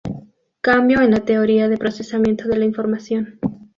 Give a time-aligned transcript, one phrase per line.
[0.61, 3.39] Cambio en la teoría de Procesamiento de la Información.